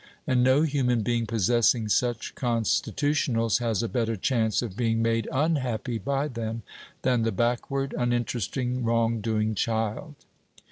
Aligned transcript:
And 0.25 0.41
no 0.43 0.63
human 0.63 1.03
being 1.03 1.27
possessing 1.27 1.87
such 1.87 2.33
constitutionals 2.33 3.59
has 3.59 3.83
a 3.83 3.87
better 3.87 4.15
chance 4.15 4.63
of 4.63 4.75
being 4.75 4.99
made 5.03 5.29
unhappy 5.31 5.99
by 5.99 6.27
them 6.27 6.63
than 7.03 7.21
the 7.21 7.31
backward, 7.31 7.93
uninteresting, 7.95 8.83
wrong 8.83 9.21
doing 9.21 9.53
child. 9.53 10.15